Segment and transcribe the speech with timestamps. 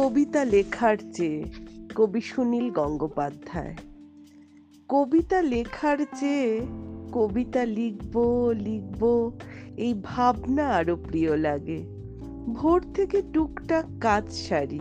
[0.00, 1.44] কবিতা লেখার চেয়ে,
[1.94, 3.76] কবি সুনীল গঙ্গোপাধ্যায়।
[4.88, 6.60] কবিতা লেখার চেয়ে,
[7.12, 8.18] কবিতা লিখব
[8.56, 9.32] লিখব,
[9.76, 11.82] এই ভাবনা আরও প্রিয় লাগে।
[12.54, 14.80] ভোর থেকে টুকটাক কাজ সারি,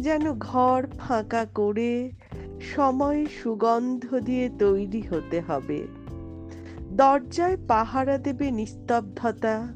[0.00, 2.10] যেন ঘর ফাঁকা করে
[2.60, 5.86] সময় সুগন্ধ দিয়ে তৈরি হতে হবে।
[6.92, 9.72] দরজায় পাহারা দেবে নিস্তব্ধতা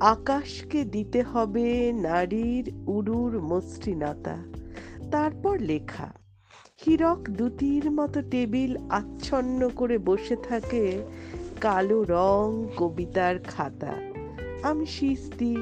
[0.00, 4.36] আকাশকে দিতে হবে নারীর উরুর মসৃণতা।
[5.10, 6.12] তারপর লেখা,
[6.86, 11.02] হীরক দুটির মতো টেবিল আচ্ছন্ন করে বসে থাকে
[11.60, 13.94] কালো রং কবিতার খাতা।
[14.62, 15.56] আমি শীষ দিই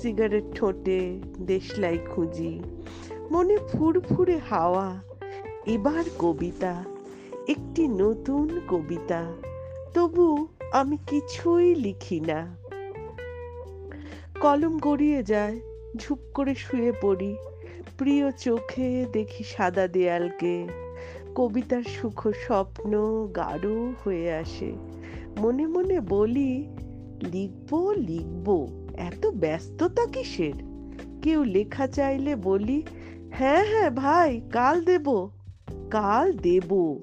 [0.00, 2.60] সিগারেট ঠোঁটে দেশলাই খুঁজি,
[3.30, 5.02] মনে ফুরফুরে হাওয়া।
[5.66, 6.84] এবার কবিতা,
[7.48, 9.32] একটি নতুন কবিতা,
[9.94, 12.63] তবু আমি কিছুই লিখি না।
[14.44, 15.60] কলম গড়িয়ে যায়,
[15.96, 17.36] ঝুপ করে শুয়ে পড়ি।
[17.98, 20.66] প্রিয় চোখে দেখি সাদা দেয়ালকে।
[21.34, 22.92] কবিতার সুখ স্বপ্ন
[23.36, 23.68] গাঢ়
[24.04, 24.72] হয়ে আসে।
[25.38, 26.66] মনে মনে বলি,
[27.32, 30.52] লিখব লিখব, এত ব্যস্ততা কিসের?
[31.22, 32.82] কেউ লেখা চাইলে বলি
[33.30, 35.28] হ্যাঁ হ্যাঁ ভাই, কাল দেব
[35.90, 36.98] কাল দেব।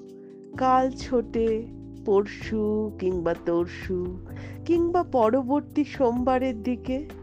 [0.58, 1.66] কাল ছোটে,
[2.06, 4.18] পরশু কিংবা তরশু,
[4.66, 7.21] কিংবা পরবর্তী সোমবারের দিকে।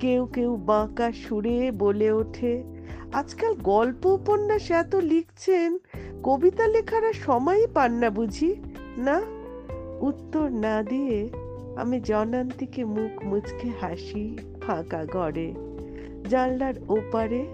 [0.00, 2.62] কেউ কেউ বাঁকা সুরে বলে ওঠে।
[3.12, 5.78] আজকাল গল্প উপন্যাস এত লিখছেন,
[6.22, 8.56] কবিতা লেখার সময়ই পান না বুঝি।
[8.96, 9.22] না,
[10.00, 11.28] উত্তর না দিয়ে
[11.76, 15.54] আমি জনান্তিকে মুখ মুচকে হাসি ফাঁকা ঘরে
[16.28, 17.46] জানলার ওপারে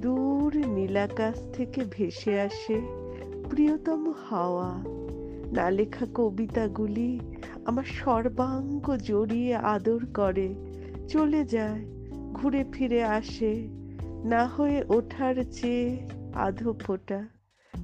[0.00, 2.80] দূর নীলাকাশ থেকে ভেসে আসে
[3.50, 4.84] প্রিয়তম হাওয়া।
[5.52, 7.20] না লেখা কবিতাগুলি
[7.64, 10.54] আমার সর্বাঙ্গ জড়িয়ে আদর করে।
[11.10, 11.80] চলে যায়,
[12.32, 13.68] ঘুরে ফিরে আসে,
[14.24, 17.28] না হয়ে ওঠার চেয়ে আধো ফোটা,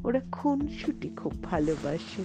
[0.05, 2.23] ওরা খুনসুটি খুব ভালোবাসে।